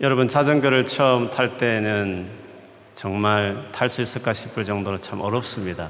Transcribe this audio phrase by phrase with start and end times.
[0.00, 2.28] 여러분 자전거를 처음 탈 때는
[2.94, 5.88] 정말 탈 수 있을까 싶을 정도로 참 어렵습니다.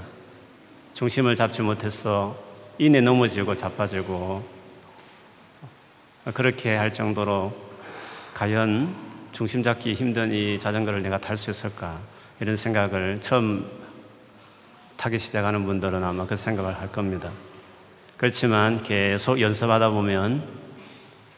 [0.94, 2.34] 중심을 잡지 못해서
[2.78, 4.42] 이내 넘어지고 자빠지고
[6.32, 7.54] 그렇게 할 정도로
[8.32, 8.94] 과연
[9.32, 11.98] 중심 잡기 힘든 이 자전거를 내가 탈 수 있을까
[12.40, 13.66] 이런 생각을 처음
[14.96, 17.30] 타기 시작하는 분들은 아마 그 생각을 할 겁니다.
[18.16, 20.67] 그렇지만 계속 연습하다 보면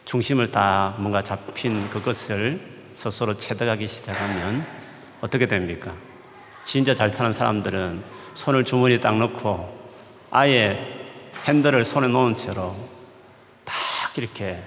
[0.05, 2.61] 중심을 딱 뭔가 잡힌 그것을
[2.93, 4.67] 스스로 체득하기 시작하면
[5.21, 5.95] 어떻게 됩니까?
[6.63, 8.03] 진짜 잘 타는 사람들은
[8.35, 9.79] 손을 주머니에 딱 넣고
[10.31, 11.07] 아예
[11.45, 12.77] 핸들을 손에 놓은 채로
[13.65, 13.77] 딱
[14.17, 14.63] 이렇게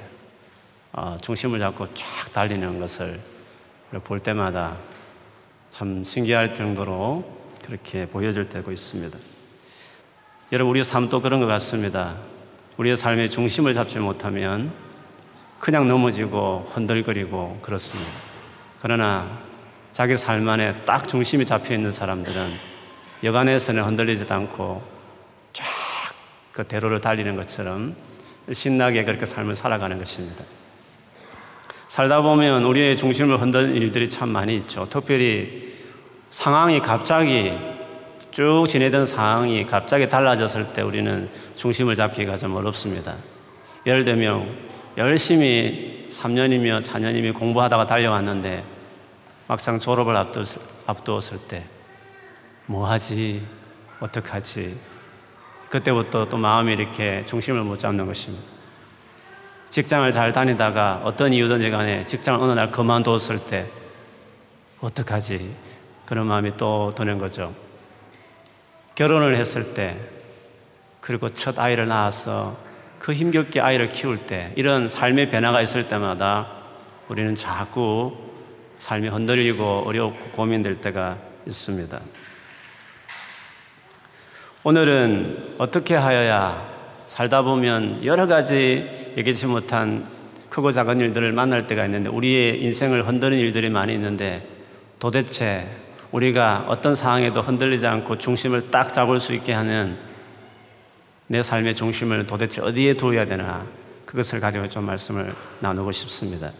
[0.91, 3.19] 어, 중심을 잡고 쫙 달리는 것을
[4.03, 4.77] 볼 때마다
[5.69, 7.23] 참 신기할 정도로
[7.65, 9.17] 그렇게 보여질 때고 있습니다.
[10.51, 12.15] 여러분, 우리 삶도 그런 것 같습니다.
[12.77, 14.71] 우리의 삶의 중심을 잡지 못하면
[15.63, 18.11] 그냥 넘어지고 흔들거리고 그렇습니다.
[18.81, 19.39] 그러나
[19.93, 22.51] 자기 삶 안에 딱 중심이 잡혀 있는 사람들은
[23.23, 24.83] 여간에서는 흔들리지도 않고
[25.53, 25.65] 쫙
[26.51, 27.95] 그 대로를 달리는 것처럼
[28.51, 30.43] 신나게 그렇게 삶을 살아가는 것입니다.
[31.87, 34.85] 살다 보면 우리의 중심을 흔드는 일들이 참 많이 있죠.
[34.89, 35.73] 특별히
[36.29, 37.53] 상황이 갑자기
[38.31, 43.15] 쭉 지내던 상황이 갑자기 달라졌을 때 우리는 중심을 잡기가 좀 어렵습니다.
[43.87, 48.63] 예를 들면 열심히 3년이며 4년이며 공부하다가 달려왔는데
[49.47, 51.65] 막상 졸업을 앞두었을 때
[52.67, 53.43] 뭐하지?
[53.99, 54.77] 어떡하지?
[55.69, 58.43] 그때부터 또 마음이 이렇게 중심을 못 잡는 것입니다.
[59.69, 63.65] 직장을 잘 다니다가 어떤 이유든지 간에 직장을 어느 날 그만두었을 때
[64.81, 65.55] 어떡하지?
[66.05, 67.53] 그런 마음이 또 드는 거죠.
[68.93, 69.97] 결혼을 했을 때
[71.01, 72.55] 그리고 첫 아이를 낳아서
[73.03, 76.47] 그 힘겹게 아이를 키울 때 이런 삶의 변화가 있을 때마다
[77.09, 78.15] 우리는 자꾸
[78.77, 81.99] 삶이 흔들리고 어렵고 고민될 때가 있습니다.
[84.63, 86.65] 오늘은 어떻게 하여야
[87.07, 90.07] 살다 보면 여러 가지 얘기치 못한
[90.49, 94.47] 크고 작은 일들을 만날 때가 있는데 우리의 인생을 흔드는 일들이 많이 있는데
[94.99, 95.67] 도대체
[96.13, 100.12] 우리가 어떤 상황에도 흔들리지 않고 중심을 딱 잡을 수 있게 하는
[101.27, 103.65] 내 삶의 중심을 도대체 어디에 두어야 되나
[104.05, 106.51] 그것을 가지고 좀 말씀을 나누고 싶습니다.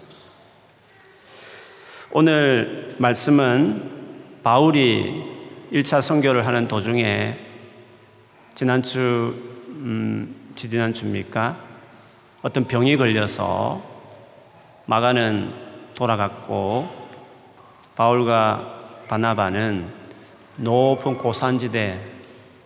[2.12, 5.24] 오늘 말씀은 바울이
[5.72, 7.40] 1차 선교를 하는 도중에
[8.56, 9.36] 지난주
[9.70, 11.58] 음, 지지난주입니까?
[12.42, 13.82] 어떤 병이 걸려서
[14.86, 15.52] 마가는
[15.96, 16.90] 돌아갔고
[17.96, 19.88] 바울과 바나바는
[20.58, 22.00] 높은 고산지대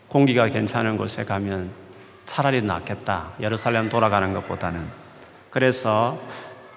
[0.07, 1.86] 공기가 괜찮은 곳에 가면
[2.27, 3.31] 차라리 낫겠다.
[3.41, 4.79] 예루살렘 돌아가는 것보다는.
[5.49, 6.19] 그래서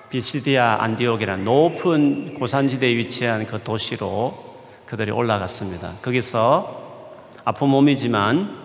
[0.09, 5.93] 비시디아 안디옥이라는 높은 고산지대에 위치한 그 도시로 그들이 올라갔습니다.
[6.01, 7.11] 거기서
[7.45, 8.59] 아픈 몸이지만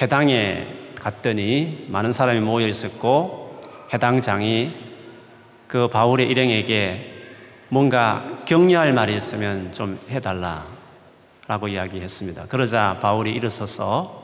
[0.00, 3.60] 회당에 갔더니 많은 사람이 모여 있었고
[3.92, 4.72] 해당장이
[5.66, 7.12] 그 바울의 일행에게
[7.68, 10.64] 뭔가 격려할 말이 있으면 좀 해달라
[11.46, 12.46] 라고 이야기했습니다.
[12.46, 14.23] 그러자 바울이 일어서서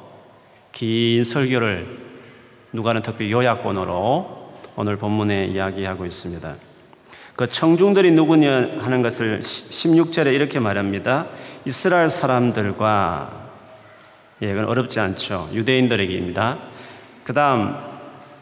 [0.72, 1.86] 긴 설교를
[2.72, 6.54] 누가는 특히 요약본으로 오늘 본문에 이야기하고 있습니다.
[7.36, 11.26] 그 청중들이 누구냐 하는 것을 16절에 이렇게 말합니다.
[11.64, 13.40] 이스라엘 사람들과
[14.42, 15.50] 예, 이건 어렵지 않죠.
[15.52, 16.58] 유대인들에게입니다.
[17.24, 17.76] 그 다음,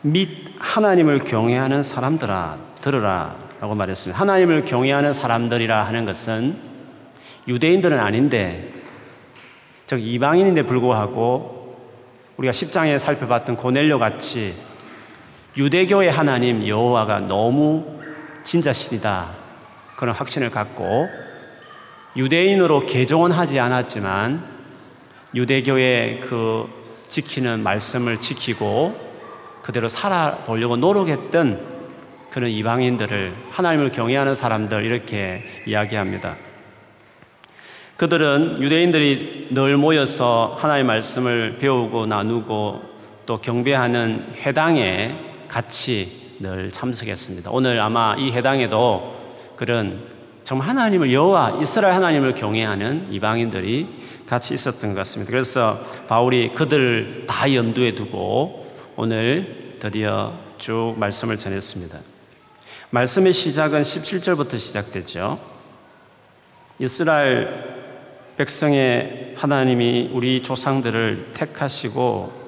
[0.02, 0.28] 및
[0.58, 3.36] 하나님을 경외하는 사람들아, 들으라.
[3.60, 4.20] 라고 말했습니다.
[4.20, 6.56] 하나님을 경외하는 사람들이라 하는 것은
[7.48, 8.68] 유대인들은 아닌데,
[9.86, 11.57] 즉 이방인인데 불구하고
[12.38, 14.54] 우리가 10장에 살펴봤던 고넬료 같이
[15.56, 18.00] 유대교의 하나님 여호와가 너무
[18.44, 19.30] 진짜 신이다.
[19.96, 21.08] 그런 확신을 갖고
[22.16, 24.44] 유대인으로 개종은 하지 않았지만
[25.34, 26.68] 유대교의 그
[27.08, 28.96] 지키는 말씀을 지키고
[29.62, 31.78] 그대로 살아보려고 노력했던
[32.30, 36.36] 그런 이방인들을 하나님을 경외하는 사람들 이렇게 이야기합니다.
[37.98, 42.80] 그들은 유대인들이 늘 모여서 하나님의 말씀을 배우고 나누고
[43.26, 45.16] 또 경배하는 회당에
[45.48, 47.50] 같이 늘 참석했습니다.
[47.50, 49.16] 오늘 아마 이 회당에도
[49.56, 50.00] 그런
[50.44, 53.88] 정말 하나님을 여호와 이스라엘 하나님을 경외하는 이방인들이
[54.28, 55.32] 같이 있었던 것 같습니다.
[55.32, 58.64] 그래서 바울이 그들 다 염두에 두고
[58.94, 61.98] 오늘 드디어 쭉 말씀을 전했습니다.
[62.90, 65.40] 말씀의 시작은 17절부터 시작되죠.
[66.78, 67.77] 이스라엘
[68.38, 72.38] 백성의 하나님이 우리 조상들을 택하시고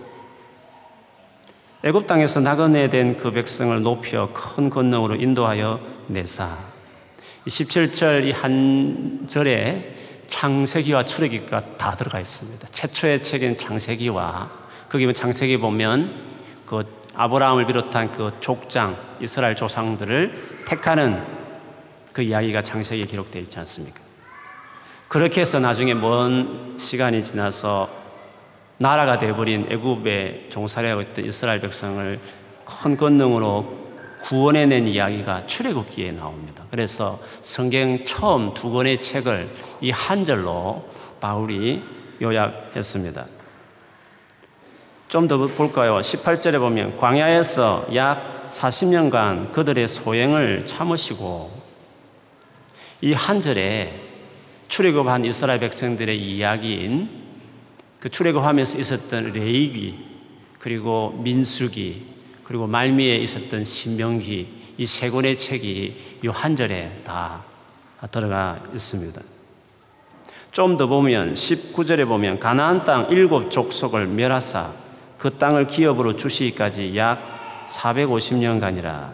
[1.82, 6.56] 애굽 땅에서 나그네 된 그 백성을 높여 큰 권능으로 인도하여 내사
[7.46, 9.96] 17절 이 한 절에
[10.28, 12.69] 창세기와 출애기가 다 들어가 있습니다.
[12.69, 14.50] 최초의 책인 창세기와
[14.88, 16.22] 거기 창세기 보면
[16.66, 16.84] 그
[17.14, 21.20] 아브라함을 비롯한 그 족장 이스라엘 조상들을 택하는
[22.12, 24.10] 그 이야기가 창세기에 기록되어 있지 않습니까?
[25.11, 27.89] 그렇게 해서 나중에 먼 시간이 지나서
[28.79, 32.21] 나라가 되어버린 애굽에 종살이하고 있던 이스라엘 백성을
[32.65, 33.81] 큰 권능으로
[34.23, 36.62] 구원해낸 이야기가 출애굽기에 나옵니다.
[36.71, 39.49] 그래서 성경 처음 두 권의 책을
[39.81, 40.89] 이 한 절로
[41.21, 41.83] 바울이
[42.23, 43.27] 요약했습니다.
[45.09, 45.99] 좀 더 볼까요?
[45.99, 51.51] 18절에 보면 광야에서 약 40년간 그들의 소행을 참으시고
[53.01, 54.10] 이 한 절에
[54.70, 57.11] 출애굽한 이스라엘 백성들의 이야기인
[57.99, 59.99] 그 출애굽하면서 있었던 레이기
[60.61, 62.06] 그리고 민수기
[62.44, 67.44] 그리고 말미에 있었던 신명기 이 세 권의 책이 이 한 절에 다
[68.12, 69.20] 들어가 있습니다.
[70.52, 74.73] 좀 더 보면 19절에 보면 가나안 땅 일곱 족속을 멸하사
[75.19, 77.20] 그 땅을 기업으로 주시기까지 약
[77.69, 79.11] 450년간이라.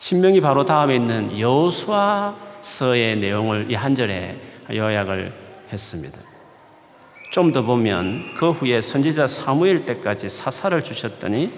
[0.00, 4.38] 신명이 바로 다음에 있는 여호수아 서의 내용을 이 한 절에
[4.70, 5.32] 요약을
[5.72, 6.18] 했습니다.
[7.32, 11.50] 좀 더 보면 그 후에 선지자 사무엘 때까지 사사를 주셨더니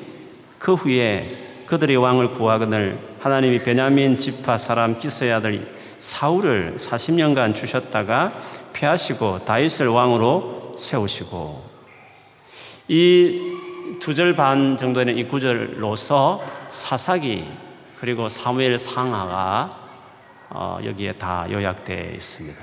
[0.58, 1.26] 그 후에
[1.66, 5.66] 그들의 왕을 구하거늘 하나님이 베냐민 지파 사람 기스의 아들
[5.98, 8.38] 사울을 40년간 주셨다가
[8.72, 11.64] 패하시고 다윗을 왕으로 세우시고
[12.88, 13.52] 이
[14.00, 17.44] 두 절 반 정도는 이 구절로서 사사기
[17.98, 19.70] 그리고 사무엘 상하가
[20.54, 22.60] 어, 여기에 다 요약되어 있습니다.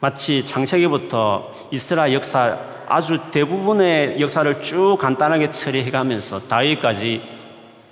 [0.00, 2.58] 마치 창세기부터 이스라엘 역사
[2.88, 7.22] 아주 대부분의 역사를 쭉 간단하게 처리해 가면서 다윗까지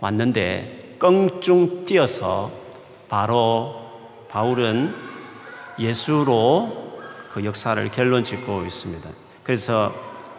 [0.00, 2.50] 왔는데 껑충 뛰어서
[3.08, 3.76] 바로
[4.28, 4.94] 바울은
[5.78, 6.98] 예수로
[7.30, 9.08] 그 역사를 결론 짓고 있습니다.
[9.44, 9.94] 그래서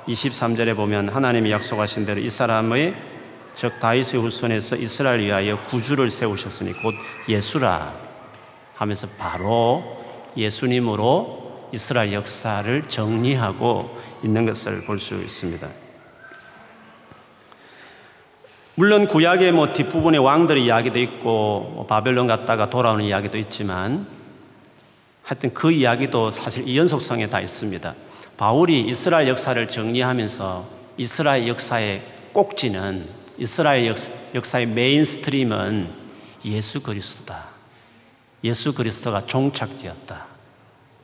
[0.08, 2.96] 23절에 보면 하나님이 약속하신 대로 이 사람의
[3.54, 6.96] 즉 다윗의 후손에서 이스라엘 위하여 구주를 세우셨으니 곧
[7.30, 8.09] 예수라
[8.80, 9.84] 하면서 바로
[10.38, 15.68] 예수님으로 이스라엘 역사를 정리하고 있는 것을 볼 수 있습니다.
[18.76, 24.08] 물론 구약의 뭐 뒷부분에 왕들의 이야기도 있고 뭐 바벨론 갔다가 돌아오는 이야기도 있지만
[25.24, 27.94] 하여튼 그 이야기도 사실 이 연속성에 다 있습니다.
[28.38, 30.66] 바울이 이스라엘 역사를 정리하면서
[30.96, 33.06] 이스라엘 역사의 꼭지는
[33.38, 33.94] 이스라엘
[34.34, 35.90] 역사의 mainstream은
[36.46, 37.59] 예수 그리스도다.
[38.44, 40.26] 예수 그리스도가 종착지였다.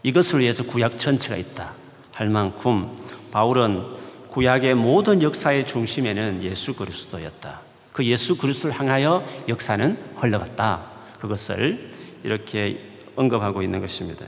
[0.04, 1.72] 이것을 위해서 구약 전체가 있다
[2.12, 2.96] 할 만큼
[3.32, 3.84] 바울은
[4.30, 7.62] 구약의 모든 역사의 중심에는 예수 그리스도였다.
[7.92, 10.84] 그 예수 그리스도를 향하여 역사는 흘러갔다.
[11.20, 11.92] 그것을
[12.24, 12.80] 이렇게
[13.16, 14.26] 언급하고 있는 것입니다.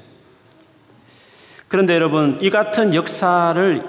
[1.68, 3.84] 그런데 여러분, 이 같은 역사를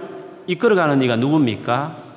[0.48, 2.07] 이끌어가는 이가 누굽니까?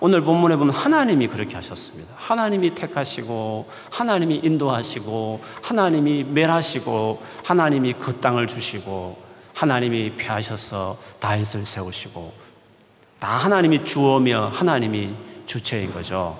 [0.00, 2.14] 오늘 본문에 보면 하나님이 그렇게 하셨습니다.
[2.16, 9.20] 하나님이 택하시고, 하나님이 인도하시고, 하나님이 멸하시고, 하나님이 그 땅을 주시고,
[9.54, 12.32] 하나님이 피하셔서 다윗을 세우시고,
[13.18, 15.16] 다 하나님이 주어며 하나님이
[15.46, 16.38] 주체인 거죠.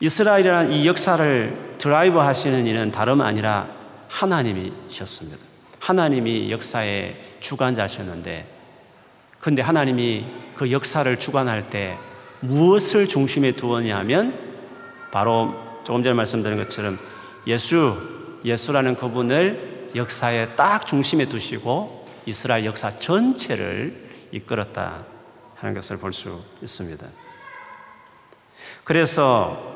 [0.00, 3.68] 이스라엘이라는 이 역사를 드라이브 하시는 이는 다름 아니라
[4.08, 5.38] 하나님이셨습니다.
[5.78, 8.48] 하나님이 역사의 주관자셨는데,
[9.38, 11.98] 근데 하나님이 그 역사를 주관할 때
[12.42, 14.38] 무엇을 중심에 두었냐면
[15.10, 16.98] 바로 조금 전에 말씀드린 것처럼
[17.46, 17.96] 예수,
[18.44, 25.04] 예수라는 그분을 역사의 딱 중심에 두시고 이스라엘 역사 전체를 이끌었다
[25.56, 27.06] 하는 것을 볼 수 있습니다.
[28.84, 29.70] 그래서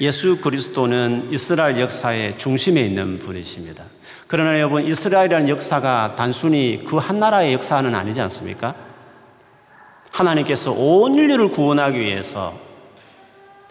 [0.00, 3.84] 예수 그리스도는 이스라엘 역사의 중심에 있는 분이십니다.
[4.28, 8.76] 그러나 여러분, 이스라엘이라는 역사가 단순히 그 한 나라의 역사는 아니지 않습니까?
[10.12, 12.54] 하나님께서 온 인류를 구원하기 위해서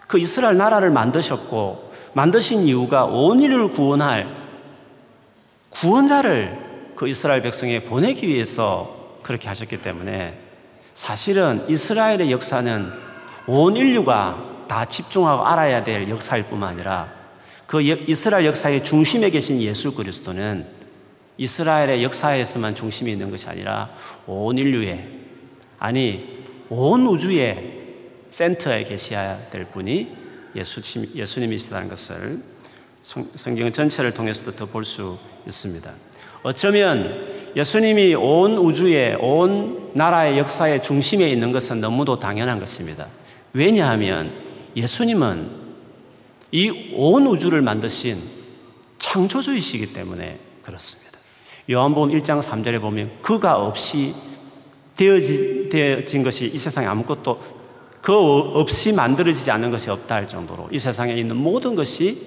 [0.06, 4.26] 그 이스라엘 나라를 만드셨고 만드신 이유가 온 인류를 구원할
[5.70, 10.38] 구원자를 그 이스라엘 백성에 보내기 위해서 그렇게 하셨기 때문에
[10.94, 12.90] 사실은 이스라엘의 역사는
[13.46, 17.12] 온 인류가 다 집중하고 알아야 될 역사일 뿐만 아니라
[17.66, 20.66] 그 이스라엘 역사의 중심에 계신 예수 그리스도는
[21.36, 23.90] 이스라엘의 역사에서만 중심이 있는 것이 아니라
[24.26, 25.17] 온 인류의
[25.78, 27.78] 아니 온 우주의
[28.30, 30.16] 센터에 계셔야 될 분이
[30.56, 30.80] 예수,
[31.14, 32.42] 예수님이시다는 것을
[33.02, 35.90] 성경 전체를 통해서도 더 볼 수 있습니다.
[36.42, 43.06] 어쩌면 예수님이 온 우주의 온 나라의 역사의 중심에 있는 것은 너무도 당연한 것입니다.
[43.52, 44.32] 왜냐하면
[44.76, 45.68] 예수님은
[46.52, 48.18] 이 온 우주를 만드신
[48.98, 51.18] 창조주이시기 때문에 그렇습니다.
[51.70, 54.14] 요한복음 1장 3절에 보면 그가 없이
[54.98, 57.40] 되어진, 것이 이 세상에 아무것도
[58.02, 62.20] 그 없이 만들어지지 않은 것이 없다 할 정도로 이 세상에 있는 모든 것이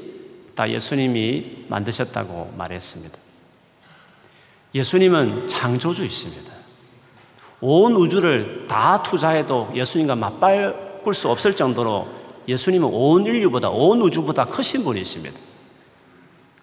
[0.55, 3.17] 다 예수님이 만드셨다고 말했습니다.
[4.73, 6.51] 예수님은 창조주이십니다.
[7.59, 12.07] 온 우주를 다 투자해도 예수님과 맞바꿀 수 없을 정도로
[12.47, 15.37] 예수님은 온 인류보다 온 우주보다 크신 분이십니다.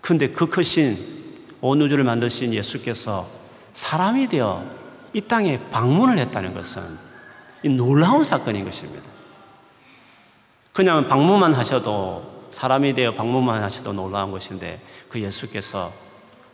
[0.00, 0.96] 근데 그 크신
[1.60, 3.28] 온 우주를 만드신 예수께서
[3.74, 4.77] 사람이 되어
[5.12, 6.82] 이 땅에 방문을 했다는 것은
[7.76, 9.08] 놀라운 사건인 것입니다.
[10.72, 15.92] 그냥 방문만 하셔도 사람이 되어 방문만 하셔도 놀라운 것인데 그 예수께서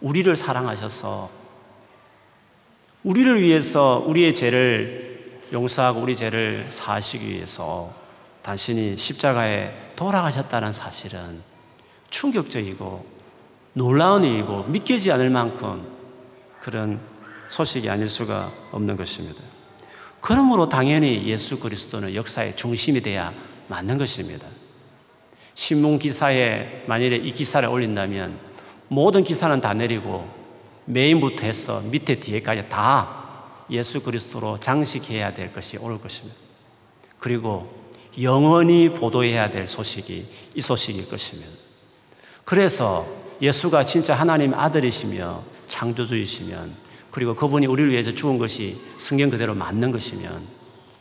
[0.00, 1.30] 우리를 사랑하셔서
[3.02, 7.92] 우리를 위해서 우리의 죄를 용서하고 우리 죄를 사하시기 위해서
[8.42, 11.42] 당신이 십자가에 돌아가셨다는 사실은
[12.10, 13.06] 충격적이고
[13.74, 15.86] 놀라운 일이고 믿기지 않을 만큼
[16.60, 17.00] 그런
[17.46, 19.42] 소식이 아닐 수가 없는 것입니다.
[20.20, 23.32] 그러므로 당연히 예수 그리스도는 역사의 중심이 돼야
[23.68, 24.46] 맞는 것입니다.
[25.54, 28.38] 신문 기사에 만일에 이 기사를 올린다면
[28.88, 30.28] 모든 기사는 다 내리고
[30.86, 33.24] 메인부터 해서 밑에 뒤에까지 다
[33.70, 36.36] 예수 그리스도로 장식해야 될 것이 올 것입니다.
[37.18, 37.84] 그리고
[38.20, 41.50] 영원히 보도해야 될 소식이 이 소식일 것입니다.
[42.44, 43.04] 그래서
[43.40, 46.83] 예수가 진짜 하나님 아들이시며 창조주이시면
[47.14, 50.48] 그리고 그분이 우리를 위해서 죽은 것이 성경 그대로 맞는 것이면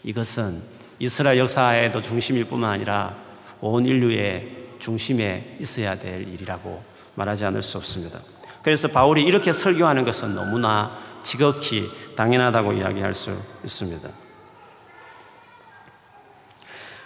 [0.04, 0.62] 이것은
[1.00, 3.18] 이스라엘 역사에도 중심일 뿐만 아니라
[3.62, 6.84] 온 인류의 중심에 있어야 될 일이라고
[7.16, 8.20] 말하지 않을 수 없습니다.
[8.62, 14.08] 그래서 바울이 이렇게 설교하는 것은 너무나 지극히 당연하다고 이야기할 수 있습니다.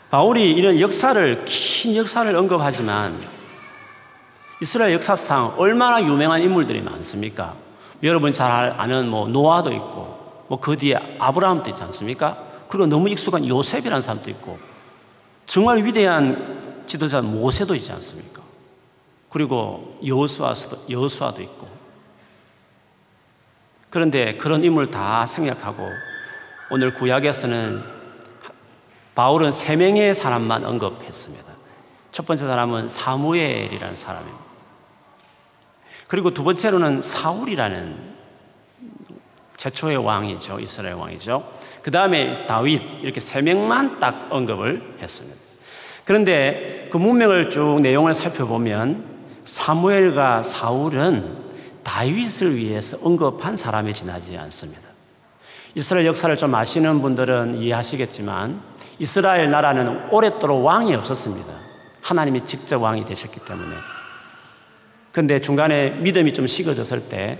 [0.09, 3.25] 바울이 이런 역사를, 긴 역사를 언급하지만
[4.61, 7.66] 이스라엘 역사상 얼마나 유명한 인물들이 많습니까?
[8.04, 12.38] 여러분 잘 아는 뭐 노아도 있고 뭐 그 뒤에 아브라함도 있지 않습니까?
[12.70, 14.60] 그리고 너무 익숙한 요셉이라는 사람도 있고
[15.46, 18.42] 정말 위대한 지도자 모세도 있지 않습니까?
[19.30, 21.68] 그리고 여호수아도 여호수아도 있고
[23.89, 25.89] 그런데 그런 인물 다 생략하고
[26.70, 27.84] 오늘 구약에서는
[29.16, 31.46] 바울은 세 명의 사람만 언급했습니다.
[32.12, 34.47] 첫 번째 사람은 사무엘이라는 사람입니다.
[36.07, 38.17] 그리고 두 번째로는 사울이라는
[39.57, 40.59] 최초의 왕이죠.
[40.59, 41.51] 이스라엘 왕이죠.
[41.81, 45.37] 그 다음에 다윗 이렇게 세 명만 딱 언급을 했습니다.
[46.05, 49.03] 그런데 그 문명을 쭉 내용을 살펴보면
[49.43, 51.45] 사무엘과 사울은
[51.83, 54.81] 다윗을 위해서 언급한 사람에 지나지 않습니다.
[55.75, 58.61] 이스라엘 역사를 좀 아시는 분들은 이해하시겠지만
[58.99, 61.53] 이스라엘 나라는 오랫도록 왕이 없었습니다.
[62.01, 63.75] 하나님이 직접 왕이 되셨기 때문에.
[65.17, 67.39] 근데 중간에 믿음이 좀 식어졌을 때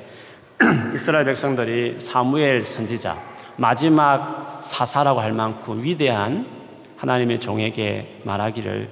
[0.96, 3.16] 이스라엘 백성들이 사무엘 선지자
[3.56, 6.48] 마지막 사사라고 할 만큼 위대한
[6.96, 8.90] 하나님의 종에게 말하기를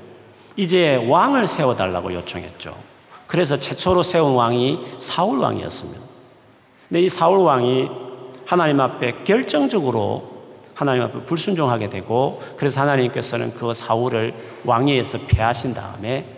[0.57, 2.77] 이제 왕을 세워달라고 요청했죠.
[3.25, 6.01] 그래서 최초로 세운 왕이 사울 왕이었습니다.
[6.87, 7.89] 근데 이 사울 왕이
[8.45, 10.43] 하나님 앞에 결정적으로
[10.75, 16.34] 하나님 앞에 불순종하게 되고 그래서 하나님께서는 그 사울을 왕위에서 폐하신 다음에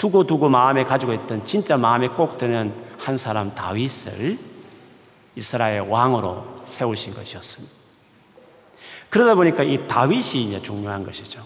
[0.00, 4.38] 두고 두고 마음에 가지고 있던 진짜 마음에 꼭 드는 한 사람 다윗을
[5.36, 7.74] 이스라엘 왕으로 세우신 것이었습니다.
[9.10, 11.44] 그러다 보니까 이 다윗이 이제 중요한 것이죠.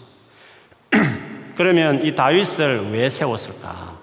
[1.57, 3.97] 그러면 이 다윗을 왜 세웠을까?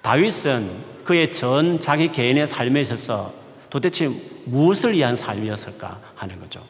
[0.00, 3.30] 다윗은 그의 전 자기 개인의 삶에 있어서
[3.68, 4.10] 도대체
[4.46, 6.64] 무엇을 위한 삶이었을까 하는 거죠.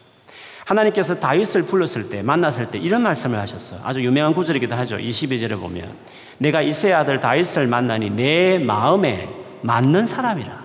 [0.67, 3.81] 하나님께서 다윗을 불렀을 때, 만났을 때 이런 말씀을 하셨어요.
[3.83, 4.99] 아주 유명한 구절이기도 하죠.
[4.99, 5.97] 22절에 보면.
[6.39, 9.29] 내가 이세 아들 다윗을 만나니 내 마음에
[9.63, 10.65] 맞는 사람이라.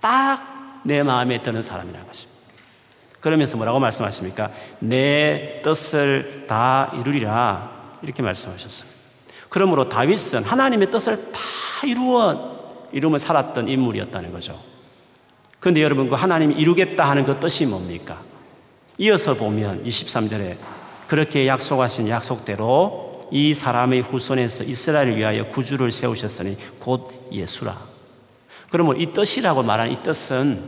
[0.00, 0.54] 딱
[0.84, 2.40] 내 마음에 드는 사람이라는 것입니다.
[3.20, 4.50] 그러면서 뭐라고 말씀하십니까?
[4.78, 7.72] 내 뜻을 다 이루리라.
[8.02, 8.90] 이렇게 말씀하셨어요.
[9.48, 11.40] 그러므로 다윗은 하나님의 뜻을 다
[11.86, 12.54] 이루어
[12.92, 14.60] 이루며 살았던 인물이었다는 거죠.
[15.58, 18.18] 그런데 여러분 그 하나님이 이루겠다 하는 그 뜻이 뭡니까?
[18.98, 20.56] 이어서 보면 23절에
[21.08, 27.76] 그렇게 약속하신 약속대로 이 사람의 후손에서 이스라엘을 위하여 구주를 세우셨으니 곧 예수라.
[28.70, 30.62] 그러면 이 뜻이라고 말하는 이 뜻은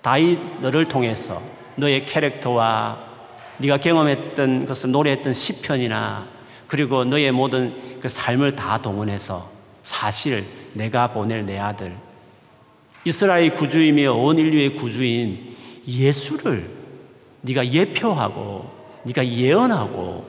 [0.00, 1.40] 다윗 너를 통해서
[1.76, 3.12] 너의 캐릭터와
[3.58, 6.26] 네가 경험했던 것을 노래했던 시편이나
[6.66, 9.50] 그리고 너의 모든 그 삶을 다 동원해서
[9.82, 11.94] 사실 내가 보낼 내 아들
[13.04, 15.54] 이스라엘 구주이며 온 인류의 구주인
[15.86, 16.81] 예수를
[17.42, 18.70] 네가 예표하고
[19.04, 20.26] 네가 예언하고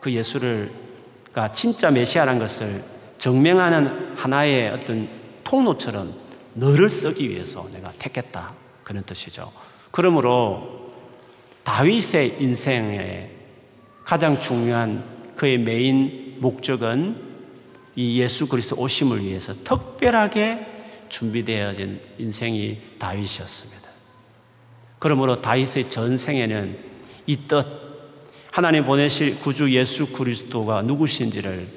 [0.00, 0.70] 그 예수를
[1.38, 2.82] 예수가 진짜 메시아라는 것을
[3.18, 5.08] 증명하는 하나의 어떤
[5.44, 6.12] 통로처럼
[6.54, 8.52] 너를 쓰기 위해서 내가 택했다.
[8.82, 9.52] 그런 뜻이죠.
[9.92, 10.90] 그러므로
[11.62, 13.30] 다윗의 인생의
[14.04, 15.04] 가장 중요한
[15.36, 17.28] 그의 메인 목적은
[17.94, 20.66] 이 예수 그리스도 오심을 위해서 특별하게
[21.08, 23.77] 준비되어진 인생이 다윗이었습니다.
[24.98, 26.78] 그러므로 다윗의 전생에는
[27.26, 27.66] 이 뜻,
[28.50, 31.68] 하나님 보내실 구주 예수 그리스도가 누구신지를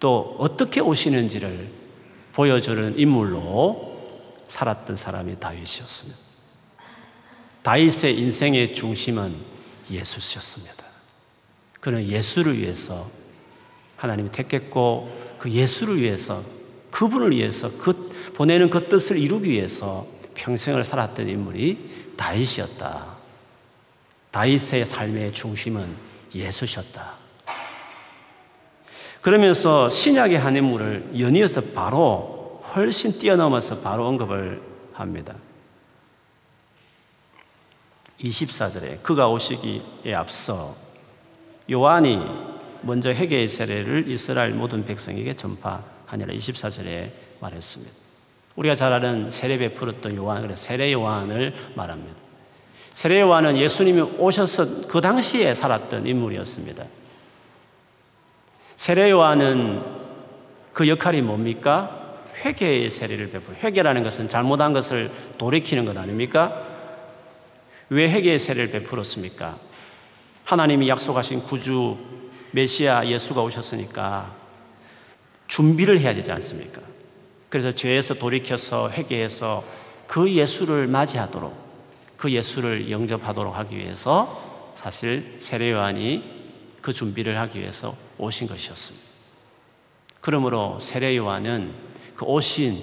[0.00, 1.68] 또 어떻게 오시는지를
[2.32, 3.94] 보여주는 인물로
[4.48, 6.18] 살았던 사람이 다윗이었습니다.
[7.62, 9.34] 다윗의 인생의 중심은
[9.90, 10.84] 예수셨습니다.
[11.80, 13.08] 그는 예수를 위해서
[13.96, 16.42] 하나님이 택했고 그 예수를 위해서
[16.90, 23.06] 그분을 위해서 그 보내는 그 뜻을 이루기 위해서 평생을 살았던 인물이 다윗이었다.
[24.30, 25.96] 다윗의 삶의 중심은
[26.34, 27.12] 예수셨다.
[29.20, 34.60] 그러면서 신약의 한 인물을 연이어서 바로 훨씬 뛰어넘어서 바로 언급을
[34.92, 35.34] 합니다.
[38.20, 40.74] 24절에 그가 오시기에 앞서
[41.70, 42.20] 요한이
[42.82, 48.03] 먼저 회개의 세례를 이스라엘 모든 백성에게 전파하니라 24절에 말했습니다.
[48.56, 52.14] 우리가 잘 아는 세례 베풀었던 요한, 그래서 세례 요한을 말합니다.
[52.92, 56.84] 세례 요한은 예수님이 오셔서 그 당시에 살았던 인물이었습니다.
[58.76, 59.82] 세례 요한은
[60.72, 62.22] 그 역할이 뭡니까?
[62.44, 63.56] 회개의 세례를 베풀.
[63.56, 66.66] 회개라는 것은 잘못한 것을 돌이키는 것 아닙니까?
[67.88, 69.56] 왜 회개의 세례를 베풀었습니까?
[70.44, 71.96] 하나님이 약속하신 구주
[72.52, 74.32] 메시아 예수가 오셨으니까
[75.48, 76.80] 준비를 해야 되지 않습니까?
[77.54, 79.62] 그래서 죄에서 돌이켜서 회개해서
[80.08, 81.54] 그 예수를 맞이하도록
[82.16, 86.24] 그 예수를 영접하도록 하기 위해서 사실 세례 요한이
[86.82, 89.06] 그 준비를 하기 위해서 오신 것이었습니다.
[90.20, 91.72] 그러므로 세례 요한은
[92.16, 92.76] 그 오신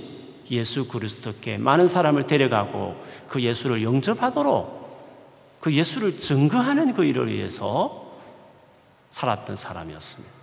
[0.52, 2.96] 예수 그리스도께 많은 사람을 데려가고
[3.28, 8.10] 그 예수를 영접하도록 그 예수를 증거하는 그 일을 위해서
[9.10, 10.34] 살았던 사람이었습니다.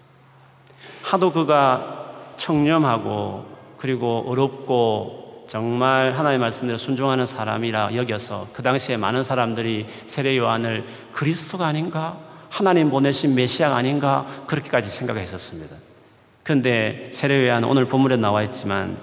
[1.04, 9.86] 하도 그가 청렴하고 그리고 어렵고 정말 하나님의 말씀대로 순종하는 사람이라 여겨서 그 당시에 많은 사람들이
[10.04, 12.18] 세례 요한을 그리스도가 아닌가?
[12.50, 14.26] 하나님 보내신 메시아가 아닌가?
[14.46, 15.76] 그렇게까지 생각했었습니다.
[16.42, 18.98] 그런데 세례 요한 오늘 본문에 나와 있지만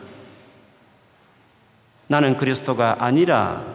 [2.08, 3.66] 나는 그리스도가 아니라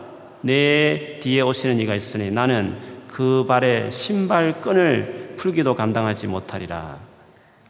[0.42, 6.98] 내 뒤에 오시는 이가 있으니 나는 그 발에 신발끈을 풀기도 감당하지 못하리라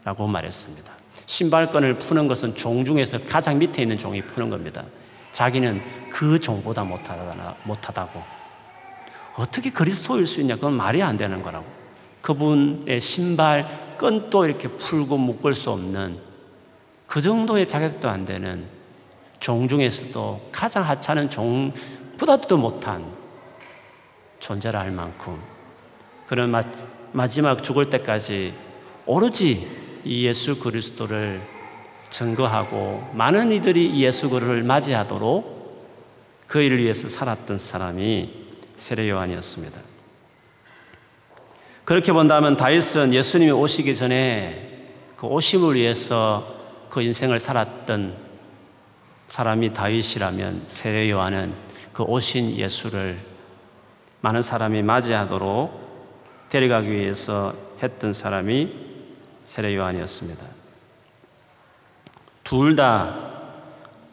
[0.03, 0.90] 라고 말했습니다.
[1.31, 4.83] 신발끈을 푸는 것은 종 중에서 가장 밑에 있는 종이 푸는 겁니다.
[5.31, 8.21] 자기는 그 종보다 못하다, 못하다고.
[9.37, 10.55] 어떻게 그리스도일 수 있냐?
[10.55, 11.65] 그건 말이 안 되는 거라고.
[12.19, 13.65] 그분의 신발
[13.97, 16.19] 끈도 이렇게 풀고 묶을 수 없는
[17.07, 18.67] 그 정도의 자격도 안 되는
[19.39, 21.71] 종 중에서도 가장 하찮은 종,
[22.17, 23.05] 보다도 못한
[24.39, 25.39] 존재라 할 만큼
[26.27, 26.61] 그런 마,
[27.13, 28.53] 마지막 죽을 때까지
[29.05, 31.41] 오로지 이 예수 그리스도를
[32.09, 35.61] 증거하고 많은 이들이 예수 그리스도를 맞이하도록
[36.47, 38.33] 그 일을 위해서 살았던 사람이
[38.75, 39.79] 세례 요한이었습니다.
[41.85, 46.45] 그렇게 본다면 다윗은 예수님이 오시기 전에 그 오심을 위해서
[46.89, 48.15] 그 인생을 살았던
[49.27, 51.53] 사람이 다윗이라면 세례 요한은
[51.93, 53.17] 그 오신 예수를
[54.21, 58.90] 많은 사람이 맞이하도록 데려가기 위해서 했던 사람이
[59.43, 60.45] 세례 요한이었습니다.
[62.43, 63.29] 둘 다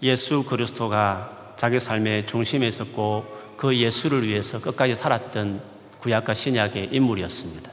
[0.03, 3.25] 예수 그리스도가 자기 삶의 중심에 있었고
[3.57, 5.61] 그 예수를 위해서 끝까지 살았던
[6.01, 7.71] 구약과 신약의 인물이었습니다.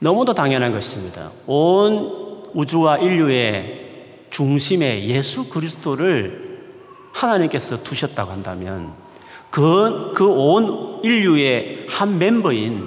[0.00, 1.30] 너무도 당연한 것입니다.
[1.46, 6.58] 온 우주와 인류의 중심에 예수 그리스도를
[7.14, 8.92] 하나님께서 두셨다고 한다면
[9.50, 12.86] 그, 그 온 인류의 한 멤버인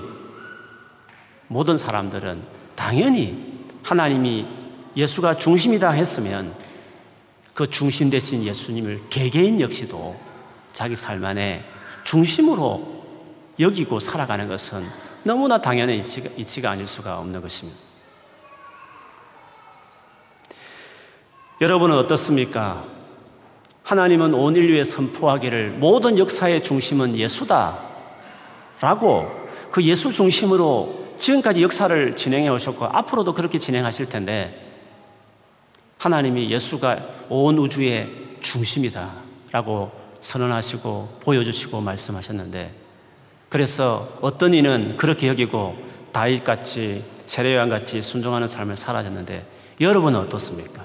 [1.48, 3.38] 모든 사람들은 당연히
[3.84, 4.48] 하나님이
[4.98, 6.52] 예수가 중심이다 했으면
[7.54, 10.20] 그 중심 대신 예수님을 개개인 역시도
[10.74, 11.64] 자기 삶 안에
[12.04, 13.04] 중심으로
[13.60, 14.84] 여기고 살아가는 것은
[15.24, 17.80] 너무나 당연한 이치가, 이치가 아닐 수가 없는 것입니다.
[21.62, 22.84] 여러분은 어떻습니까?
[23.84, 27.78] 하나님은 온 인류에 선포하기를 모든 역사의 중심은 예수다.
[28.80, 29.30] 라고
[29.70, 34.60] 그 예수 중심으로 지금까지 역사를 진행해 오셨고 앞으로도 그렇게 진행하실 텐데
[36.00, 36.98] 하나님이 예수가
[37.30, 39.12] 온 우주의 중심이다.
[39.52, 42.74] 라고 선언하시고 보여주시고 말씀하셨는데
[43.50, 45.76] 그래서 어떤 이는 그렇게 여기고
[46.12, 49.46] 다윗같이 세례요한 같이 순종하는 삶을 살아졌는데
[49.80, 50.84] 여러분은 어떻습니까?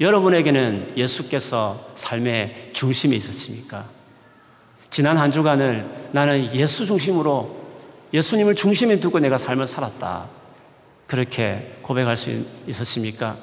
[0.00, 3.84] 여러분에게는 예수께서 삶의 중심에 있었습니까?
[4.88, 7.63] 지난 한 주간을 나는 예수 중심으로
[8.14, 10.26] 예수님을 중심에 두고 내가 삶을 살았다.
[11.08, 12.30] 그렇게 고백할 수
[12.68, 13.36] 있었습니까?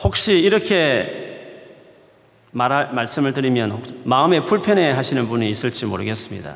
[0.00, 1.24] 혹시 이렇게
[2.50, 6.54] 말 말씀을 드리면 마음에 불편해 하시는 분이 있을지 모르겠습니다.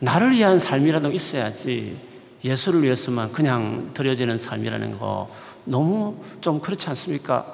[0.00, 1.96] 나를 위한 삶이라도 있어야지
[2.44, 5.30] 예수를 위해서만 그냥 드려지는 삶이라는 거
[5.64, 7.46] 너무 좀 그렇지 않습니까?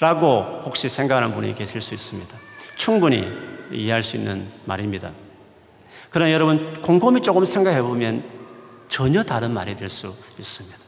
[0.00, 2.36] 라고 혹시 생각하는 분이 계실 수 있습니다.
[2.74, 3.26] 충분히
[3.70, 5.12] 이해할 수 있는 말입니다.
[6.10, 8.24] 그러나 여러분 곰곰이 조금 생각해 보면
[8.88, 10.78] 전혀 다른 말이 될 수 있습니다.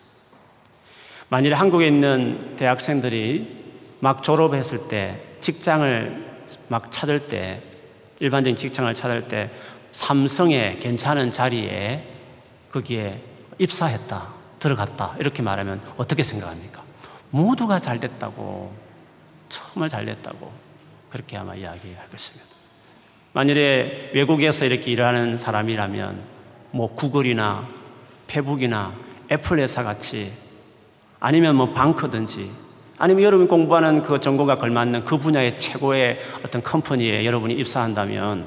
[1.28, 3.59] 만일 한국에 있는 대학생들이
[4.00, 6.24] 막 졸업했을 때 직장을
[6.68, 7.62] 막 찾을 때
[8.20, 9.50] 일반적인 직장을 찾을 때
[9.92, 12.07] 삼성의 괜찮은 자리에
[12.72, 13.22] 거기에
[13.59, 14.28] 입사했다,
[14.59, 16.83] 들어갔다 이렇게 말하면 어떻게 생각합니까?
[17.31, 18.74] 모두가 잘 됐다고
[19.48, 20.50] 정말 잘 됐다고
[21.11, 22.47] 그렇게 아마 이야기할 것입니다.
[23.33, 26.23] 만일에 외국에서 이렇게 일하는 사람이라면
[26.73, 27.69] 뭐 구글이나
[28.27, 28.95] 페북이나
[29.31, 30.33] 애플 회사 같이
[31.21, 32.51] 아니면 뭐 방크든지
[32.99, 38.47] 아니면 여러분이 공부하는 그 전공과 걸맞는 그 분야의 최고의 어떤 컴퍼니에 여러분이 입사한다면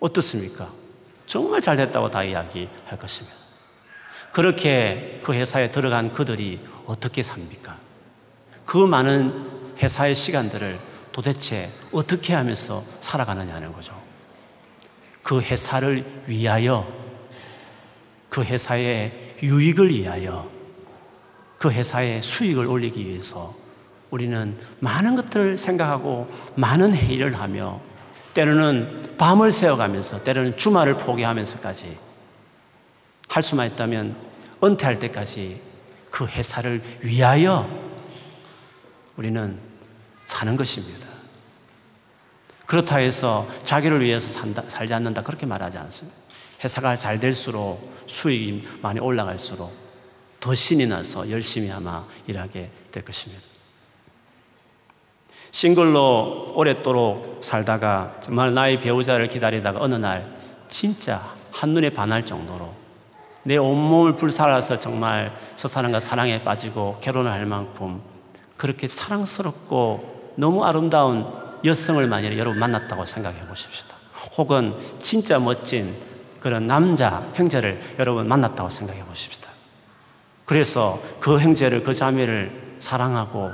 [0.00, 0.68] 어떻습니까?
[1.26, 3.36] 정말 잘 됐다고 다 이야기할 것입니다.
[4.32, 7.76] 그렇게 그 회사에 들어간 그들이 어떻게 삽니까?
[8.64, 10.78] 그 많은 회사의 시간들을
[11.12, 14.00] 도대체 어떻게 하면서 살아가느냐는 거죠.
[15.22, 16.86] 그 회사를 위하여,
[18.28, 20.50] 그 회사의 유익을 위하여,
[21.58, 23.54] 그 회사의 수익을 올리기 위해서
[24.10, 27.80] 우리는 많은 것들을 생각하고 많은 회의를 하며
[28.34, 31.96] 때로는 밤을 새워가면서 때로는 주말을 포기하면서까지
[33.28, 34.16] 할 수만 있다면
[34.62, 35.60] 은퇴할 때까지
[36.10, 37.68] 그 회사를 위하여
[39.16, 39.69] 우리는
[40.30, 41.08] 사는 것입니다.
[42.66, 46.18] 그렇다 해서 자기를 위해서 산다, 살지 않는다 그렇게 말하지 않습니다.
[46.62, 49.74] 회사가 잘 될수록 수익이 많이 올라갈수록
[50.38, 53.42] 더 신이 나서 열심히 아마 일하게 될 것입니다.
[55.50, 60.32] 싱글로 오랫도록 살다가 정말 나의 배우자를 기다리다가 어느 날
[60.68, 62.72] 진짜 한눈에 반할 정도로
[63.42, 68.00] 내 온몸을 불살아서 정말 저 사람과 사랑에 빠지고 결혼을 할 만큼
[68.56, 71.26] 그렇게 사랑스럽고 너무 아름다운
[71.64, 73.96] 여성을 만약에 여러분 만났다고 생각해 보십시다.
[74.36, 75.94] 혹은 진짜 멋진
[76.40, 79.50] 그런 남자, 형제를 여러분 만났다고 생각해 보십시다.
[80.46, 83.52] 그래서 그 형제를, 그 자매를 사랑하고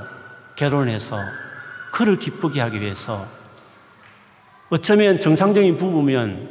[0.55, 1.17] 결혼해서
[1.91, 3.25] 그를 기쁘게 하기 위해서
[4.69, 6.49] 어쩌면 정상적인 부부면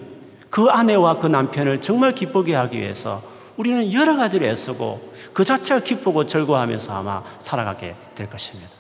[0.51, 3.23] 그 아내와 그 남편을 정말 기쁘게 하기 위해서
[3.57, 8.76] 우리는 여러 가지를 애쓰고 그 자체가 기쁘고 즐거워하면서 아마 살아가게 될 것입니다.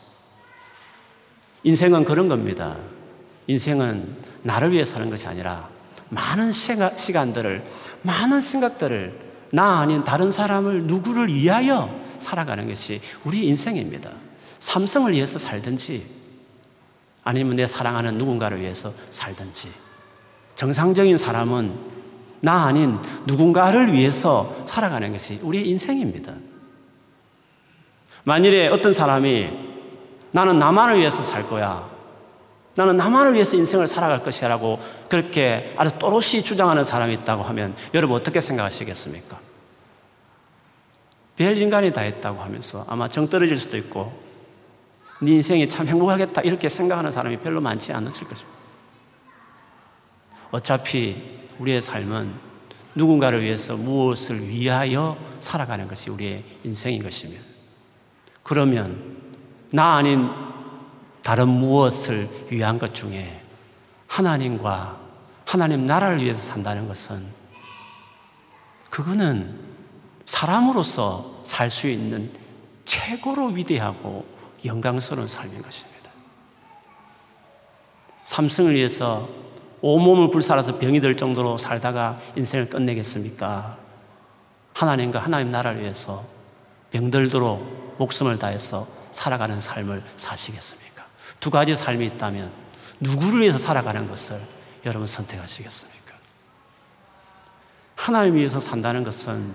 [1.66, 2.76] 인생은 그런 겁니다.
[3.48, 4.06] 인생은
[4.44, 5.68] 나를 위해 사는 것이 아니라
[6.10, 7.60] 많은 시간들을,
[8.02, 9.18] 많은 생각들을
[9.50, 14.12] 나 아닌 다른 사람을 누구를 위하여 살아가는 것이 우리 인생입니다.
[14.60, 16.06] 삼성을 위해서 살든지
[17.24, 19.68] 아니면 내 사랑하는 누군가를 위해서 살든지
[20.54, 21.96] 정상적인 사람은
[22.42, 26.32] 나 아닌 누군가를 위해서 살아가는 것이 우리의 인생입니다.
[28.22, 29.65] 만일에 어떤 사람이
[30.36, 31.88] 나는 나만을 위해서 살 거야.
[32.74, 38.42] 나는 나만을 위해서 인생을 살아갈 것이라고 그렇게 아주 또렷이 주장하는 사람이 있다고 하면 여러분 어떻게
[38.42, 39.40] 생각하시겠습니까?
[41.36, 44.12] 별 인간이 다 했다고 하면서 아마 정 떨어질 수도 있고
[45.22, 48.58] 네 인생이 참 행복하겠다 이렇게 생각하는 사람이 별로 많지 않았을 것입니다.
[50.50, 51.16] 어차피
[51.58, 52.30] 우리의 삶은
[52.94, 57.40] 누군가를 위해서 무엇을 위하여 살아가는 것이 우리의 인생인 것이면
[58.42, 59.25] 그러면
[59.72, 60.28] 나 아닌
[61.22, 63.42] 다른 무엇을 위한 것 중에
[64.06, 65.00] 하나님과
[65.44, 67.24] 하나님 나라를 위해서 산다는 것은
[68.90, 69.58] 그거는
[70.24, 72.30] 사람으로서 살 수 있는
[72.84, 74.26] 최고로 위대하고
[74.64, 76.10] 영광스러운 삶인 것입니다.
[78.24, 79.28] 삼성을 위해서
[79.82, 83.78] 온몸을 불살아서 병이 들 정도로 살다가 인생을 끝내겠습니까?
[84.74, 86.24] 하나님과 하나님 나라를 위해서
[86.90, 91.02] 병들도록 목숨을 다해서 살아가는 삶을 사시겠습니까?
[91.40, 92.52] 두 가지 삶이 있다면
[93.00, 94.38] 누구를 위해서 살아가는 것을
[94.84, 96.14] 여러분 선택하시겠습니까?
[97.94, 99.54] 하나님 위해서 산다는 것은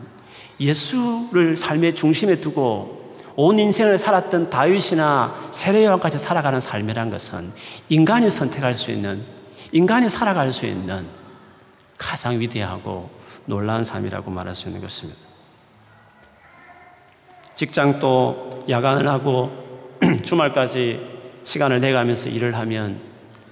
[0.59, 7.53] 예수를 삶의 중심에 두고 온 인생을 살았던 다윗이나 세례요한 같이 살아가는 삶이란 것은
[7.87, 9.23] 인간이 선택할 수 있는
[9.71, 11.05] 인간이 살아갈 수 있는
[11.99, 13.11] 가장 위대하고
[13.45, 15.30] 놀라운 삶이라고 말할 수 있는 것입니다.
[17.61, 19.51] 직장 또 야간을 하고
[20.25, 20.99] 주말까지
[21.43, 22.99] 시간을 내가면서 일을 하면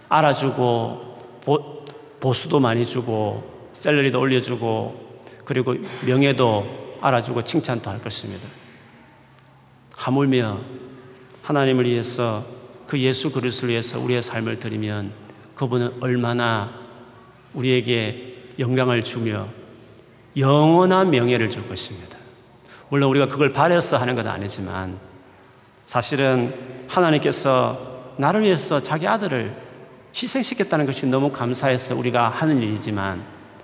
[0.10, 1.86] 알아주고 보,
[2.20, 5.76] 보수도 많이 주고 셀러리도 올려주고 그리고
[6.08, 8.48] 명예도 알아주고 칭찬도 할 것입니다.
[9.96, 10.60] 하물며
[11.44, 12.44] 하나님을 위해서
[12.88, 15.12] 그 예수 그리스도를 위해서 우리의 삶을 드리면
[15.54, 16.74] 그분은 얼마나
[17.54, 19.48] 우리에게 영광을 주며
[20.36, 22.19] 영원한 명예를 줄 것입니다.
[22.90, 24.98] 물론 우리가 그걸 바래서 하는 건 아니지만
[25.86, 26.54] 사실은
[26.88, 29.56] 하나님께서 나를 위해서 자기 아들을
[30.16, 33.24] 희생시켰다는 것이 너무 감사해서 우리가 하는 일이지만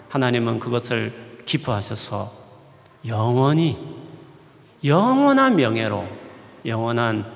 [0.09, 1.13] 하나님은 그것을
[1.45, 2.31] 기뻐하셔서
[3.07, 3.77] 영원히
[4.83, 6.07] 영원한 명예로
[6.65, 7.31] 영원한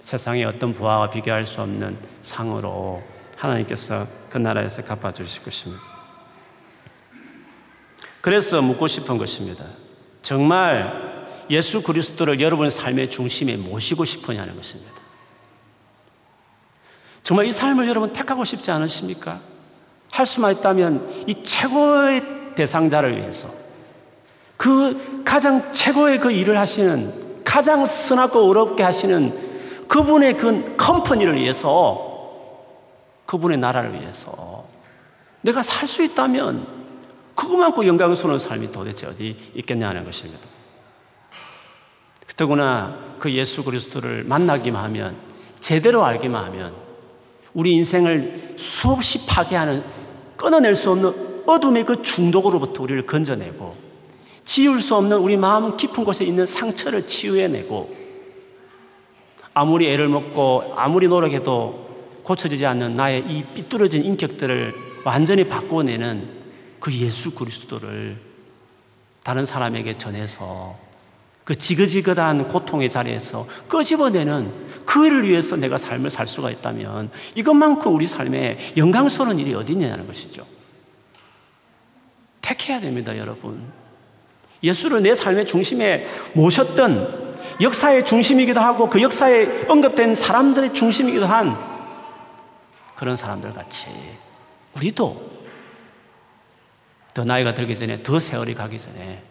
[0.00, 3.02] 세상의 어떤 부하와 비교할 수 없는 상으로
[3.36, 5.82] 하나님께서 그 나라에서 갚아주실 것입니다.
[8.20, 9.64] 그래서 묻고 싶은 것입니다.
[10.22, 11.07] 정말
[11.50, 14.92] 예수 그리스도를 여러분 삶의 중심에 모시고 싶으냐는 것입니다.
[17.22, 19.40] 정말 이 삶을 여러분 택하고 싶지 않으십니까?
[20.10, 23.48] 할 수만 있다면 이 최고의 대상자를 위해서
[24.56, 32.08] 그 가장 최고의 그 일을 하시는 가장 선하고 어렵게 하시는 그분의 그 컴퍼니를 위해서
[33.26, 34.64] 그분의 나라를 위해서
[35.42, 36.66] 내가 살 수 있다면
[37.34, 40.57] 그것만큼 영광스러운 삶이 도대체 어디 있겠냐는 것입니다.
[42.38, 45.16] 더구나 그 예수 그리스도를 만나기만 하면
[45.58, 46.72] 제대로 알기만 하면
[47.52, 49.82] 우리 인생을 수없이 파괴하는
[50.36, 53.74] 끊어낼 수 없는 어둠의 그 중독으로부터 우리를 건져내고
[54.44, 57.96] 지울 수 없는 우리 마음 깊은 곳에 있는 상처를 치유해내고
[59.52, 61.88] 아무리 애를 먹고 아무리 노력해도
[62.22, 64.74] 고쳐지지 않는 나의 이 삐뚤어진 인격들을
[65.04, 66.38] 완전히 바꿔내는
[66.78, 68.16] 그 예수 그리스도를
[69.24, 70.87] 다른 사람에게 전해서
[71.48, 74.52] 그 지긋지긋한 고통의 자리에서 끄집어내는
[74.84, 80.06] 그 일을 위해서 내가 삶을 살 수가 있다면 이것만큼 우리 삶에 영광스러운 일이 어디 있냐는
[80.06, 80.44] 것이죠.
[82.42, 83.62] 택해야 됩니다, 여러분.
[84.62, 91.56] 예수를 내 삶의 중심에 모셨던 역사의 중심이기도 하고 그 역사에 언급된 사람들의 중심이기도 한
[92.94, 93.86] 그런 사람들 같이
[94.76, 95.30] 우리도
[97.14, 99.22] 더 나이가 들기 전에 더 세월이 가기 전에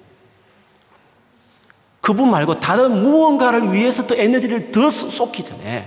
[2.07, 5.85] 그분 말고 다른 무언가를 위해서 더 에너지를 더 쏟기 전에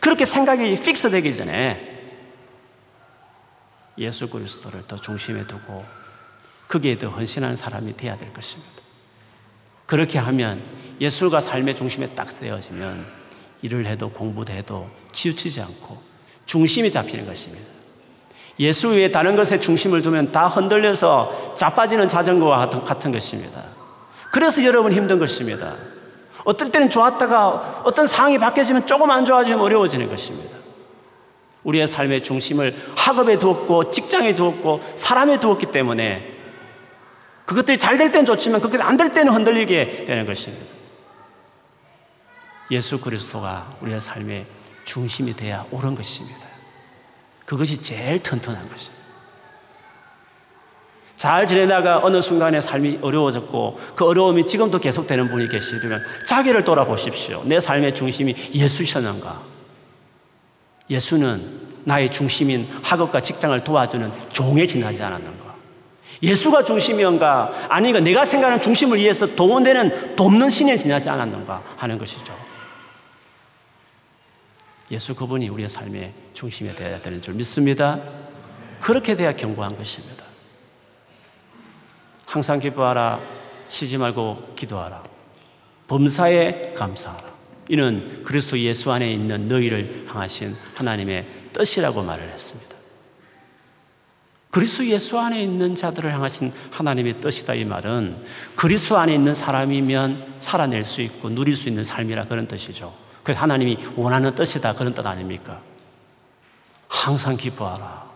[0.00, 2.06] 그렇게 생각이 fix 되기 전에
[3.98, 5.84] 예수 그리스도를 더 중심에 두고
[6.68, 8.72] 거기에 더 헌신하는 사람이 되어야 될 것입니다.
[9.84, 10.62] 그렇게 하면
[11.02, 13.04] 예수가 삶의 중심에 딱 되어지면
[13.60, 16.00] 일을 해도 공부도 해도 치우치지 않고
[16.46, 17.66] 중심이 잡히는 것입니다.
[18.58, 23.67] 예수 외에 다른 것에 중심을 두면 다 흔들려서 자빠지는 자전거와 같은 것입니다.
[24.30, 25.74] 그래서 여러분 힘든 것입니다.
[26.44, 30.56] 어떨 때는 좋았다가 어떤 상황이 바뀌어지면 조금 안 좋아지면 어려워지는 것입니다.
[31.64, 36.36] 우리의 삶의 중심을 학업에 두었고 직장에 두었고 사람에 두었기 때문에
[37.44, 40.66] 그것들이 잘 될 때는 좋지만 그것이 안 될 때는 흔들리게 되는 것입니다.
[42.70, 44.46] 예수 그리스도가 우리의 삶의
[44.84, 46.46] 중심이 돼야 옳은 것입니다.
[47.46, 48.97] 그것이 제일 튼튼한 것입니다.
[51.18, 57.42] 잘 지내다가 어느 순간에 삶이 어려워졌고 그 어려움이 지금도 계속되는 분이 계시면 자기를 돌아보십시오.
[57.44, 59.42] 내 삶의 중심이 예수셨는가?
[60.88, 61.42] 예수는
[61.82, 65.56] 나의 중심인 학업과 직장을 도와주는 종에 지나지 않았는가?
[66.22, 67.66] 예수가 중심이었가?
[67.68, 72.32] 아니가 내가 생각하는 중심을 위해서 동원되는 돕는 신에 지나지 않았는가 하는 것이죠.
[74.92, 77.98] 예수 그분이 우리의 삶의 중심이 되어야 되는 줄 믿습니다.
[78.80, 80.17] 그렇게 돼야 견고한 것입니다.
[82.28, 83.20] 항상 기뻐하라.
[83.68, 85.02] 쉬지 말고 기도하라.
[85.86, 87.26] 범사에 감사하라.
[87.70, 92.76] 이는 그리스도 예수 안에 있는 너희를 향하신 하나님의 뜻이라고 말을 했습니다.
[94.50, 98.16] 그리스도 예수 안에 있는 자들을 향하신 하나님의 뜻이다 이 말은
[98.54, 102.94] 그리스도 안에 있는 사람이면 살아낼 수 있고 누릴 수 있는 삶이라 그런 뜻이죠.
[103.22, 105.60] 그 하나님이 원하는 뜻이다 그런 뜻 아닙니까?
[106.88, 108.07] 항상 기뻐하라.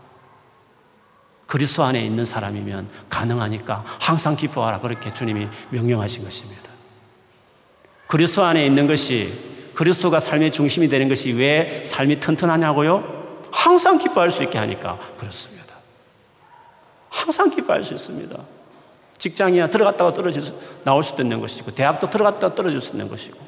[1.52, 6.70] 그리스도 안에 있는 사람이면 가능하니까 항상 기뻐하라 그렇게 주님이 명령하신 것입니다.
[8.06, 13.50] 그리스도 안에 있는 것이 그리스도가 삶의 중심이 되는 것이 왜 삶이 튼튼하냐고요?
[13.50, 15.74] 항상 기뻐할 수 있게 하니까 그렇습니다.
[17.10, 18.34] 항상 기뻐할 수 있습니다.
[19.18, 23.38] 직장이야 들어갔다가 떨어질 수, 나올 수도 있는 것이고 대학도 들어갔다가 떨어질 수 있는 것이고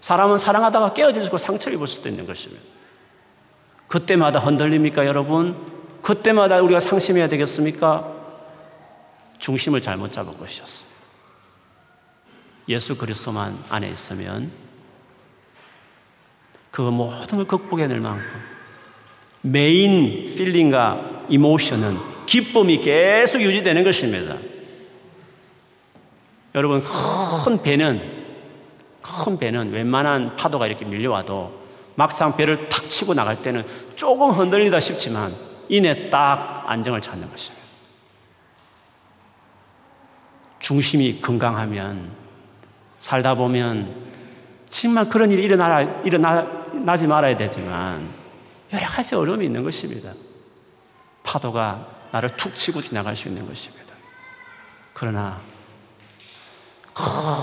[0.00, 2.62] 사람은 사랑하다가 깨어질 수 있고 상처를 입을 수도 있는 것입니다.
[3.88, 5.79] 그때마다 흔들립니까 여러분?
[6.02, 8.20] 그때마다 우리가 상심해야 되겠습니까?
[9.38, 10.90] 중심을 잘못 잡은 것이었어요.
[12.68, 14.50] 예수 그리스도만 안에 있으면
[16.70, 18.40] 그 모든 걸 극복해낼 만큼
[19.42, 24.36] 메인 필링과 이모션은 기쁨이 계속 유지되는 것입니다.
[26.54, 26.82] 여러분
[27.44, 28.20] 큰 배는
[29.02, 31.60] 큰 배는 웬만한 파도가 이렇게 밀려와도
[31.96, 33.64] 막상 배를 탁 치고 나갈 때는
[33.96, 35.34] 조금 흔들리다 싶지만
[35.70, 37.64] 이내 딱 안정을 찾는 것입니다.
[40.58, 42.10] 중심이 건강하면
[42.98, 44.10] 살다 보면
[44.68, 48.08] 정말 그런 일이 일어나, 일어나지 말아야 되지만
[48.72, 50.12] 여러 가지 어려움이 있는 것입니다.
[51.22, 53.94] 파도가 나를 툭 치고 지나갈 수 있는 것입니다.
[54.92, 55.40] 그러나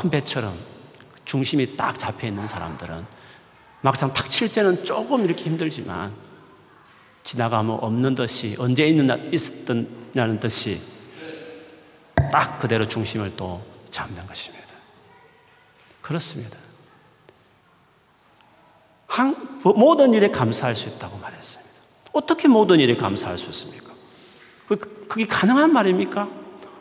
[0.02, 0.54] 큰 배처럼
[1.24, 3.06] 중심이 딱 잡혀 있는 사람들은
[3.80, 6.27] 막상 탁 칠 때는 조금 이렇게 힘들지만
[7.28, 10.80] 지나가면 없는 듯이 언제 있는 있었던 듯이
[12.32, 14.66] 딱 그대로 중심을 또 잡는 것입니다.
[16.00, 16.58] 그렇습니다.
[19.08, 21.74] 한, 모든 일에 감사할 수 있다고 말했습니다.
[22.14, 23.92] 어떻게 모든 일에 감사할 수 있습니까?
[24.70, 24.78] 그,
[25.10, 26.30] 그게 가능한 말입니까?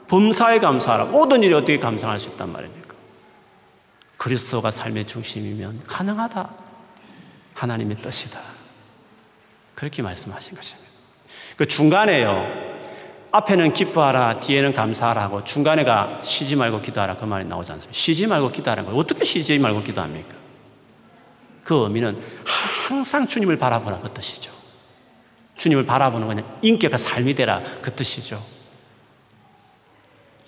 [0.07, 1.07] 범사에 감사하라.
[1.07, 2.95] 모든 일에 어떻게 감사할 수 있단 말입니까?
[4.17, 6.55] 그리스도가 삶의 중심이면 가능하다.
[7.55, 8.56] 하나님의 뜻이다.
[9.77, 10.91] 그렇게 말씀하신 것입니다.
[11.57, 12.67] 그 중간에요.
[13.31, 17.97] 앞에는 기뻐하라, 뒤에는 감사하라고 중간에가 쉬지 말고 기도하라 그 말이 나오지 않습니까?
[17.97, 18.99] 쉬지 말고 기도하라는 거예요.
[18.99, 20.35] 어떻게 쉬지 말고 기도합니까?
[21.63, 22.21] 그 의미는
[22.89, 24.51] 항상 주님을 바라보라 그 뜻이죠.
[25.57, 28.43] 주님을 바라보는 거는 인격과 삶이 되라 그 뜻이죠.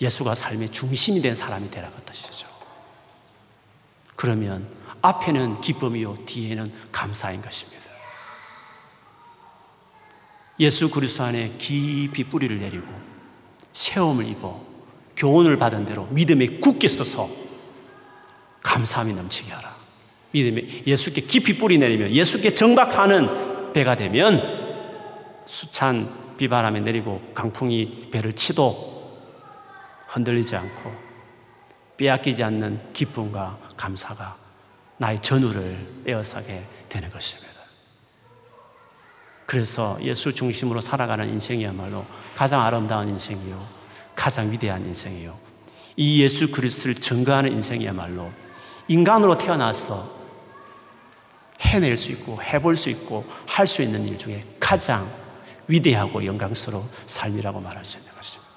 [0.01, 2.47] 예수가 삶의 중심이 된 사람이 되라 그 뜻이죠.
[4.15, 4.67] 그러면
[5.01, 7.78] 앞에는 기쁨이요 뒤에는 감사인 것입니다.
[10.59, 12.87] 예수 그리스도 안에 깊이 뿌리를 내리고
[13.71, 14.61] 세움을 입어
[15.15, 17.29] 교훈을 받은 대로 믿음에 굳게 서서
[18.61, 19.75] 감사함이 넘치게 하라.
[20.31, 28.89] 믿음에 예수께 깊이 뿌리 내리면 예수께 정박하는 배가 되면 수찬 비바람이 내리고 강풍이 배를 치도
[30.07, 30.91] 흔들리지 않고
[31.97, 34.37] 빼앗기지 않는 기쁨과 감사가
[34.97, 37.58] 나의 전우를 에어싸게 되는 것입니다.
[39.49, 43.67] 그래서 예수 중심으로 살아가는 인생이야말로 가장 아름다운 인생이요.
[44.13, 45.35] 가장 위대한 인생이요.
[45.95, 48.31] 이 예수 그리스도를 증거하는 인생이야말로
[48.87, 50.07] 인간으로 태어나서
[51.61, 55.09] 해낼 수 있고 해볼 수 있고 할 수 있는 일 중에 가장
[55.67, 58.53] 위대하고 영광스러운 삶이라고 말할 수 있는 것입니다.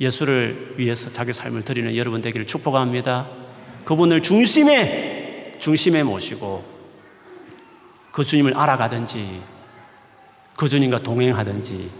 [0.00, 3.28] 예수를 위해서 자기 삶을 드리는 여러분 되기를 축복합니다.
[3.84, 6.79] 그분을 중심에 중심에 모시고
[8.12, 9.42] 그 주님을 알아가든지
[10.56, 11.90] 그 주님과 동행하든지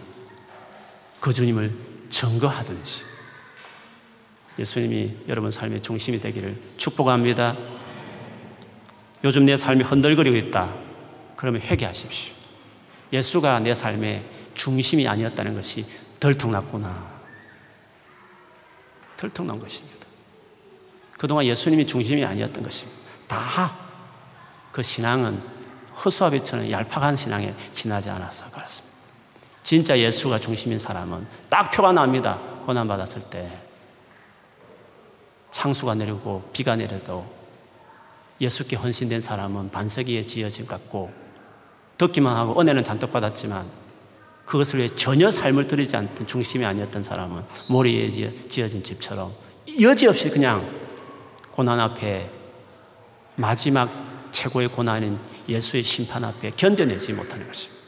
[1.21, 1.75] 그 주님을
[2.09, 3.05] 증거하든지
[4.59, 7.57] 예수님이 여러분 삶의 중심이 되기를 축복합니다.
[9.25, 10.75] 요즘 내 삶이 흔들거리고 있다.
[11.37, 12.35] 그러면 회개하십시오.
[13.13, 15.87] 예수가 내 삶의 중심이 아니었다는 것이
[16.19, 17.21] 덜통났구나.
[19.17, 20.07] 덜통난 것입니다.
[21.19, 22.99] 그동안 예수님이 중심이 아니었던 것입니다.
[23.27, 23.91] 다
[24.73, 25.41] 그 신앙은
[26.05, 28.97] 허수아비처럼 얄팍한 신앙에 지나지 않아서 그렇습니다.
[29.63, 32.41] 진짜 예수가 중심인 사람은 딱 표가 납니다.
[32.65, 33.61] 고난받았을 때.
[35.51, 37.27] 창수가 내리고 비가 내려도
[38.41, 41.13] 예수께 헌신된 사람은 반석이에 지어진 같고
[41.99, 43.67] 듣기만 하고 은혜는 잔뜩 받았지만
[44.47, 48.09] 그것을 위해 전혀 삶을 들이지 않던 중심이 아니었던 사람은 모래에
[48.49, 49.33] 지어진 집처럼
[49.81, 50.67] 여지없이 그냥
[51.53, 52.31] 고난 앞에
[53.37, 53.91] 마지막
[54.31, 57.81] 최고의 고난인 예수의 심판 앞에 견뎌내지 못하는 것입니다.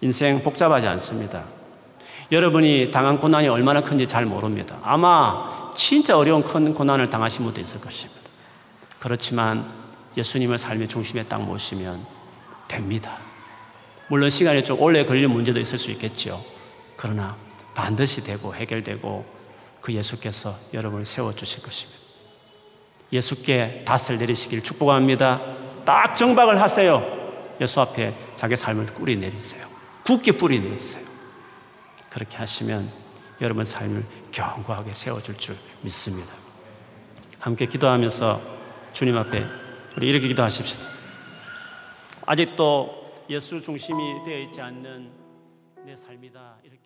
[0.00, 1.44] 인생 복잡하지 않습니다.
[2.32, 4.78] 여러분이 당한 고난이 얼마나 큰지 잘 모릅니다.
[4.82, 8.20] 아마 진짜 어려운 큰 고난을 당하신 분도 있을 것입니다.
[8.98, 9.64] 그렇지만
[10.16, 12.04] 예수님을 삶의 중심에 딱 모시면
[12.68, 13.18] 됩니다.
[14.08, 16.42] 물론 시간이 좀 오래 걸릴 문제도 있을 수 있겠죠.
[16.96, 17.36] 그러나
[17.74, 19.24] 반드시 되고 해결되고
[19.80, 22.05] 그 예수께서 여러분을 세워주실 것입니다.
[23.12, 25.40] 예수께 닷을 내리시길 축복합니다.
[25.84, 27.02] 딱 정박을 하세요.
[27.60, 29.66] 예수 앞에 자기 삶을 뿌리 내리세요.
[30.04, 31.04] 굳게 뿌리 내리세요.
[32.10, 32.90] 그렇게 하시면
[33.40, 36.32] 여러분 삶을 견고하게 세워줄 줄 믿습니다.
[37.38, 38.40] 함께 기도하면서
[38.92, 39.46] 주님 앞에
[39.96, 40.84] 우리 이렇게 기도하십시다.
[42.26, 45.10] 아직도 예수 중심이 되어 있지 않는
[45.84, 46.56] 내 삶이다.
[46.64, 46.76] 이렇게.